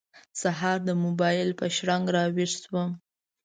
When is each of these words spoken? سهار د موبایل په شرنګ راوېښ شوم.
سهار 0.41 0.77
د 0.87 0.89
موبایل 1.03 1.49
په 1.59 1.65
شرنګ 1.75 2.05
راوېښ 2.15 2.51
شوم. 2.63 2.91